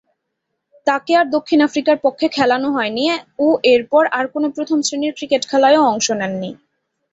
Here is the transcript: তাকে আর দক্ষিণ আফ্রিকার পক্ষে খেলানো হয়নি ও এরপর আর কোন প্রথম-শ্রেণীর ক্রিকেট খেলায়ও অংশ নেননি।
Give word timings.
তাকে 0.87 1.11
আর 1.19 1.27
দক্ষিণ 1.35 1.59
আফ্রিকার 1.67 1.97
পক্ষে 2.05 2.27
খেলানো 2.35 2.67
হয়নি 2.75 3.03
ও 3.39 3.47
এরপর 3.73 4.03
আর 4.17 4.25
কোন 4.33 4.43
প্রথম-শ্রেণীর 4.55 5.15
ক্রিকেট 5.17 5.43
খেলায়ও 5.49 5.89
অংশ 5.91 6.07
নেননি। 6.19 6.51